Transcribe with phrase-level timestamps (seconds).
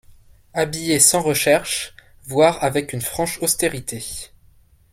[0.53, 1.93] habillée sans recherche,
[2.23, 4.03] voire avec une franche austérité.